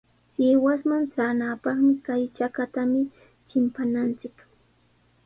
Sihuasman 0.33 1.03
traanapaqmi 1.13 1.93
kay 2.05 2.23
chakatami 2.35 3.01
chimpananchik. 3.47 4.35